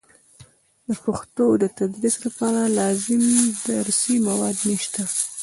د 0.87 0.89
پښتو 1.03 1.45
د 1.63 1.65
تدریس 1.77 2.15
لپاره 2.25 2.61
لازم 2.79 3.23
درسي 3.69 4.15
مواد 4.27 4.57
نشته. 4.69 5.01